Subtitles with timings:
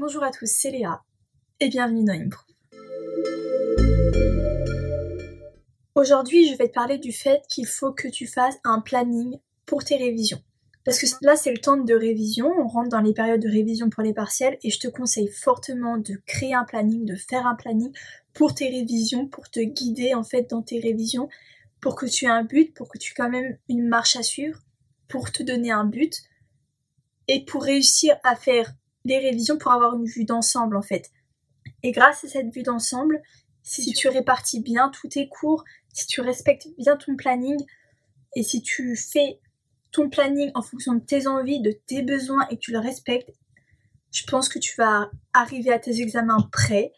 [0.00, 1.02] Bonjour à tous, c'est Léa
[1.58, 2.44] et bienvenue dans Improve.
[5.96, 9.82] Aujourd'hui, je vais te parler du fait qu'il faut que tu fasses un planning pour
[9.82, 10.40] tes révisions.
[10.84, 13.90] Parce que là, c'est le temps de révision, on rentre dans les périodes de révision
[13.90, 17.56] pour les partiels et je te conseille fortement de créer un planning, de faire un
[17.56, 17.90] planning
[18.34, 21.28] pour tes révisions, pour te guider en fait dans tes révisions,
[21.80, 24.22] pour que tu aies un but, pour que tu aies quand même une marche à
[24.22, 24.60] suivre,
[25.08, 26.22] pour te donner un but
[27.26, 28.72] et pour réussir à faire
[29.04, 31.10] les révisions pour avoir une vue d'ensemble en fait.
[31.82, 33.22] Et grâce à cette vue d'ensemble,
[33.62, 37.58] si tu répartis bien tous tes cours, si tu respectes bien ton planning
[38.34, 39.40] et si tu fais
[39.90, 43.30] ton planning en fonction de tes envies, de tes besoins et que tu le respectes,
[44.10, 46.92] je pense que tu vas arriver à tes examens prêts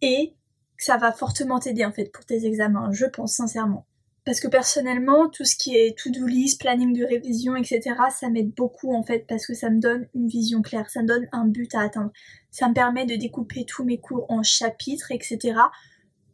[0.00, 0.34] et
[0.76, 3.86] ça va fortement t'aider en fait pour tes examens, je pense sincèrement.
[4.24, 8.54] Parce que personnellement, tout ce qui est to-do list, planning de révision, etc., ça m'aide
[8.54, 11.46] beaucoup en fait parce que ça me donne une vision claire, ça me donne un
[11.46, 12.12] but à atteindre.
[12.50, 15.58] Ça me permet de découper tous mes cours en chapitres, etc.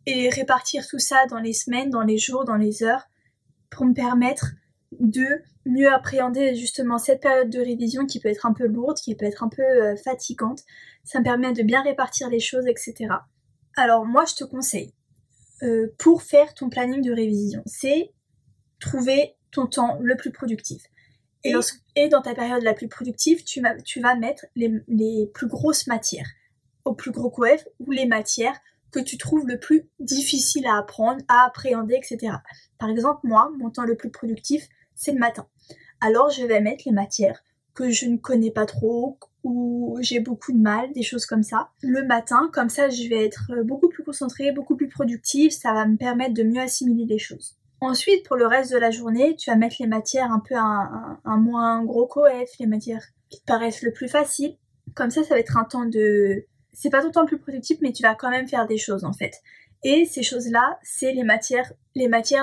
[0.05, 3.09] et répartir tout ça dans les semaines, dans les jours, dans les heures
[3.71, 4.53] pour me permettre
[4.99, 9.15] de mieux appréhender justement cette période de révision qui peut être un peu lourde, qui
[9.15, 10.63] peut être un peu euh, fatigante.
[11.05, 13.09] Ça me permet de bien répartir les choses, etc.
[13.77, 14.93] Alors moi, je te conseille
[15.63, 17.63] euh, pour faire ton planning de révision.
[17.67, 18.13] C'est
[18.81, 20.83] trouver ton temps le plus productif.
[21.45, 26.29] Et, dans ta période la plus productive, tu, vas mettre les, plus grosses matières
[26.85, 28.59] au plus gros coef ou les matières
[28.91, 32.35] que tu trouves le plus difficile à apprendre, à appréhender, etc.
[32.79, 35.47] Par exemple, moi, mon temps le plus productif, c'est le matin.
[36.01, 37.43] Alors, je vais mettre les matières
[37.75, 39.19] que je ne connais pas trop,
[40.01, 41.71] j'ai beaucoup de mal, des choses comme ça.
[41.83, 45.87] Le matin, comme ça, je vais être beaucoup plus concentrée, beaucoup plus productive, ça va
[45.87, 47.57] me permettre de mieux assimiler les choses.
[47.81, 51.21] Ensuite, pour le reste de la journée, tu vas mettre les matières un peu un,
[51.25, 54.57] un, moins gros coef, les matières qui te paraissent le plus faciles.
[54.95, 56.45] Comme ça, ça va être un temps de...
[56.73, 59.05] C'est pas ton temps le plus productif, mais tu vas quand même faire des choses
[59.05, 59.35] en fait.
[59.85, 61.73] Et ces choses-là, c'est les matières,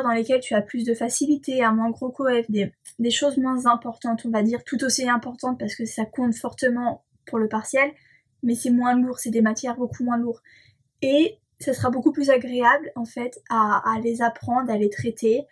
[0.03, 3.65] dans lesquelles tu as plus de facilité, un moins gros coef, des, des choses moins
[3.65, 7.91] importantes, on va dire, tout aussi importantes parce que ça compte fortement pour le partiel,
[8.43, 10.41] mais c'est moins lourd, c'est des matières beaucoup moins lourdes.
[11.01, 15.45] Et ça sera beaucoup plus agréable en fait à, à les apprendre, à les traiter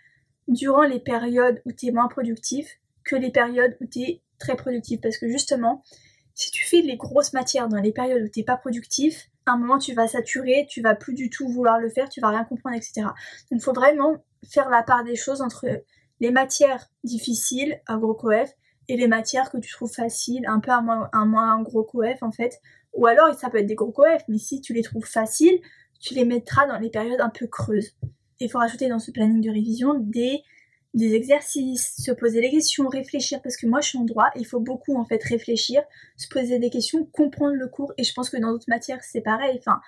[0.47, 4.55] durant les périodes où tu es moins productif que les périodes où tu es très
[4.55, 5.01] productif.
[5.01, 5.83] Parce que justement,
[6.33, 9.57] si tu fais les grosses matières dans les périodes où tu n'es pas productif, un
[9.57, 12.43] moment tu vas saturer, tu vas plus du tout vouloir le faire, tu vas rien
[12.43, 13.01] comprendre, etc.
[13.01, 13.13] Donc
[13.51, 15.65] il faut vraiment faire la part des choses entre
[16.19, 18.49] les matières difficiles à gros coef
[18.87, 22.31] et les matières que tu trouves faciles, un peu à moins, un gros coef en
[22.31, 22.59] fait.
[22.93, 25.59] Ou alors ça peut être des gros coef, mais si tu les trouves faciles,
[25.99, 27.95] tu les mettras dans les périodes un peu creuses.
[28.39, 30.41] Il faut rajouter dans ce planning de révision des,
[30.93, 34.45] des exercices, se poser des questions, réfléchir, parce que moi je suis en droit, il
[34.45, 35.81] faut beaucoup en fait réfléchir,
[36.17, 39.21] se poser des questions, comprendre le cours, et je pense que dans d'autres matières c'est
[39.21, 39.81] pareil, enfin,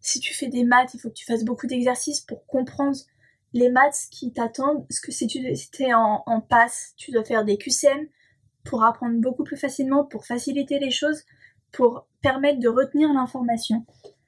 [0.00, 2.96] si tu fais des maths, il faut que tu fasses beaucoup d'exercices pour comprendre
[3.54, 7.44] les maths qui t'attendent, parce que si tu es en, en passe, tu dois faire
[7.44, 8.08] des QCM
[8.64, 11.24] pour apprendre beaucoup plus facilement, pour faciliter les choses,
[11.72, 13.84] pour permettre de retenir l'information.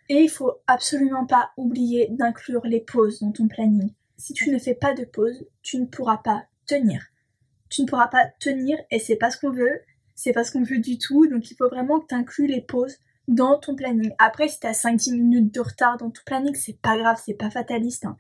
[0.09, 3.91] Et il faut absolument pas oublier d'inclure les pauses dans ton planning.
[4.17, 7.03] Si tu ne fais pas de pause, tu ne pourras pas tenir.
[7.69, 9.81] Tu ne pourras pas tenir et c'est pas ce qu'on veut,
[10.15, 12.61] c'est pas ce qu'on veut du tout, donc il faut vraiment que tu inclues les
[12.61, 14.13] pauses dans ton planning.
[14.19, 17.35] Après, si tu as 5-10 minutes de retard dans ton planning, c'est pas grave, c'est
[17.35, 18.05] pas fataliste.
[18.05, 18.17] Hein.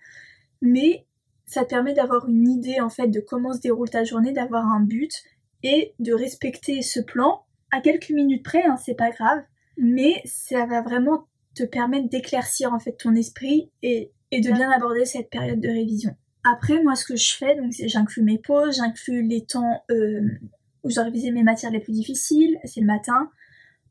[0.62, 1.06] Mais
[1.46, 4.66] ça te permet d'avoir une idée en fait de comment se déroule ta journée, d'avoir
[4.66, 5.22] un but
[5.62, 9.42] et de respecter ce plan à quelques minutes près, hein, c'est pas grave,
[9.76, 15.04] mais ça va vraiment te permettre d'éclaircir en fait ton esprit et, de bien aborder
[15.04, 16.16] cette période de révision.
[16.44, 20.28] Après, moi, ce que je fais, donc, j'inclus mes pauses, j'inclus les temps euh,
[20.82, 23.30] où je dois réviser mes matières les plus difficiles, c'est le matin.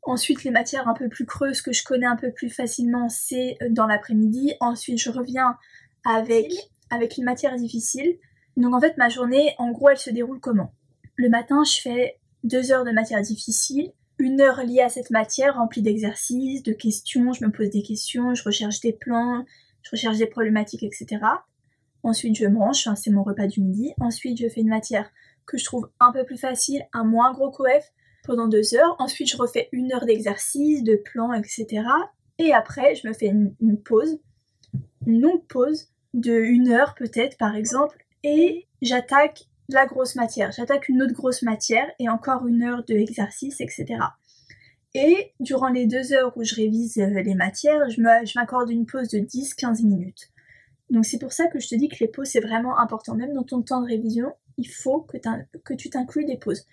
[0.02, 3.56] Ensuite, les matières un peu plus creuses que je connais un peu plus facilement, c'est
[3.62, 4.54] euh, dans l'après-midi.
[4.60, 5.56] Ensuite, je reviens
[6.04, 6.52] avec,
[6.90, 8.18] avec une matière difficile.
[8.56, 10.72] Donc, en fait, ma journée, en gros, elle se déroule comment?
[11.16, 15.56] Le matin, je fais deux heures de matière difficile une heure liée à cette matière
[15.56, 19.44] remplie d'exercices, de questions, je me pose des questions, je recherche des plans,
[19.84, 21.20] je recherche des problématiques, etc.
[22.02, 23.94] Ensuite, je mange, c'est mon repas du midi.
[24.00, 25.10] Ensuite, je fais une matière
[25.46, 27.92] que je trouve un peu plus facile, un moins gros coef
[28.24, 28.96] pendant deux heures.
[28.98, 31.84] Ensuite, je refais une heure d'exercice, de plans, etc.
[32.38, 34.18] Et après, je me fais une, pause,
[35.06, 40.52] une longue pause de une heure peut-être par exemple, et j'attaque la grosse matière.
[40.52, 43.86] J'attaque une autre grosse matière et encore une heure de exercice, etc.
[44.94, 48.00] Et durant les deux heures où je révise euh, les matières, je
[48.38, 50.30] m'accorde une pause de 10-15 minutes.
[50.90, 53.14] Donc c'est pour ça que je te dis que les pauses c'est vraiment important.
[53.14, 56.66] Même dans ton temps de révision, il faut que, tu t'inclues des pauses.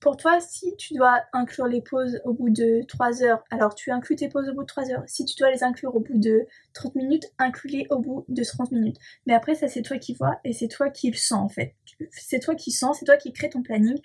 [0.00, 3.92] Pour toi, si tu dois inclure les pauses au bout de 3 heures, alors tu
[3.92, 5.04] inclus tes pauses au bout de 3 heures.
[5.06, 8.72] Si tu dois les inclure au bout de 30 minutes, inclus-les au bout de 30
[8.72, 8.96] minutes.
[9.26, 11.74] Mais après, ça c'est toi qui vois et c'est toi qui le sens en fait.
[12.10, 14.00] C'est toi qui sens, c'est toi qui crée ton planning.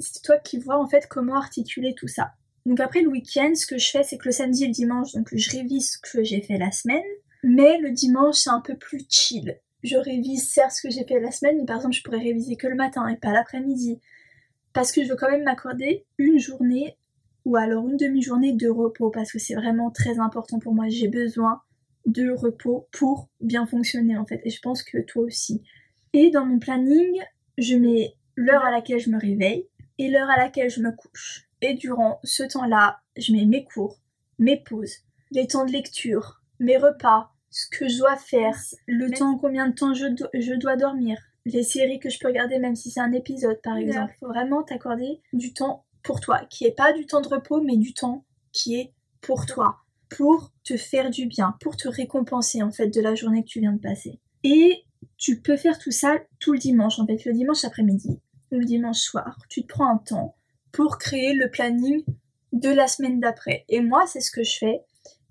[0.00, 2.34] C'est toi qui vois en fait comment articuler tout ça.
[2.66, 5.12] Donc après le week-end, ce que je fais, c'est que le samedi et le dimanche,
[5.12, 7.02] donc je révise ce que j'ai fait la semaine.
[7.42, 9.58] Mais le dimanche, c'est un peu plus chill.
[9.84, 12.56] Je révise certes ce que j'ai fait la semaine, mais par exemple, je pourrais réviser
[12.56, 14.00] que le matin et pas l'après-midi.
[14.72, 16.96] Parce que je veux quand même m'accorder une journée
[17.44, 20.88] ou alors une demi-journée de repos, parce que c'est vraiment très important pour moi.
[20.88, 21.62] J'ai besoin
[22.06, 24.40] de repos pour bien fonctionner en fait.
[24.44, 25.62] Et je pense que toi aussi.
[26.12, 27.20] Et dans mon planning,
[27.56, 29.66] je mets l'heure à laquelle je me réveille
[29.98, 31.47] et l'heure à laquelle je me couche.
[31.62, 33.98] Et durant ce temps-là, je mets mes cours,
[34.38, 34.98] mes pauses,
[35.30, 38.56] les temps de lecture, mes repas, ce que je dois faire,
[38.86, 42.58] le temps, combien de temps je, je dois dormir, les séries que je peux regarder
[42.58, 44.12] même si c'est un épisode par exemple.
[44.16, 47.60] Il faut vraiment t'accorder du temps pour toi, qui est pas du temps de repos,
[47.60, 49.78] mais du temps qui est pour toi,
[50.08, 53.60] pour te faire du bien, pour te récompenser en fait de la journée que tu
[53.60, 54.20] viens de passer.
[54.44, 54.84] Et
[55.16, 58.20] tu peux faire tout ça tout le dimanche, en fait, le dimanche après-midi
[58.52, 59.38] ou le dimanche soir.
[59.48, 60.36] Tu te prends un temps
[60.72, 62.04] pour créer le planning
[62.52, 63.64] de la semaine d'après.
[63.68, 64.82] Et moi, c'est ce que je fais.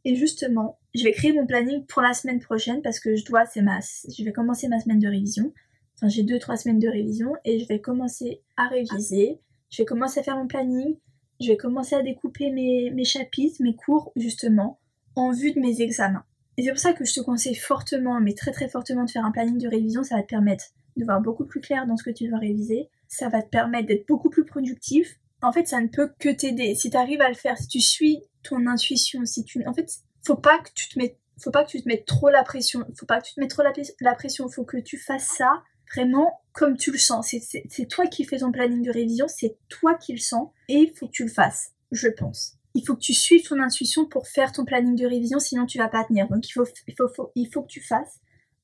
[0.06, 3.45] Et justement, je vais créer mon planning pour la semaine prochaine parce que je dois,
[3.45, 5.54] c'est ma, je vais commencer ma semaine de révision.
[5.95, 9.39] Enfin, j'ai deux, trois semaines de révision et je vais commencer à réviser.
[9.69, 10.95] Je vais commencer à faire mon planning.
[11.42, 14.80] Je vais commencer à découper mes, mes chapitres, mes cours, justement,
[15.16, 16.24] en vue de mes examens.
[16.57, 19.25] Et c'est pour ça que je te conseille fortement, mais très très fortement, de faire
[19.25, 20.04] un planning de révision.
[20.04, 22.90] Ça va te permettre de voir beaucoup plus clair dans ce que tu dois réviser.
[23.07, 26.75] Ça va te permettre d'être beaucoup plus productif en fait, ça ne peut que t'aider.
[26.75, 29.89] Si tu arrives à le faire, si tu suis ton intuition, si tu, en fait,
[30.25, 32.86] faut pas que tu te mettes, faut pas que tu te mettes trop la pression.
[32.98, 34.50] Faut pas que tu te mettes trop la, la pression.
[34.50, 35.62] Faut que tu fasses ça
[35.94, 37.34] vraiment comme tu le sens.
[37.69, 40.94] C'est toi qui fais ton planning de révision, c'est toi qui le sens et il
[40.94, 42.54] faut que tu le fasses, je pense.
[42.74, 45.78] Il faut que tu suives ton intuition pour faire ton planning de révision, sinon tu
[45.78, 46.28] vas pas tenir.
[46.28, 48.19] Donc il faut, il faut, il faut que tu fasses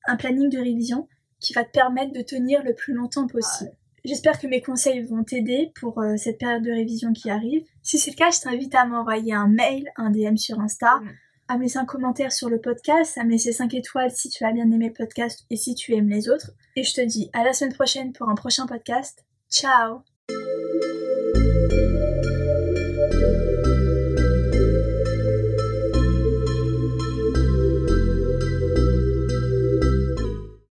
[0.06, 1.08] un planning de révision
[1.40, 3.72] qui va te permettre de tenir le plus longtemps possible.
[4.04, 7.64] J'espère que mes conseils vont t'aider pour euh, cette période de révision qui arrive.
[7.82, 11.08] Si c'est le cas, je t'invite à m'envoyer un mail, un DM sur Insta, mm.
[11.48, 14.44] à me laisser un commentaire sur le podcast, à me laisser 5 étoiles si tu
[14.44, 16.50] as bien aimé le podcast et si tu aimes les autres.
[16.76, 19.24] Et je te dis à la semaine prochaine pour un prochain podcast.
[19.50, 20.02] Ciao